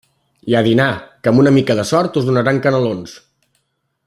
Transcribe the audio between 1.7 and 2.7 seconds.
de sort, us donaran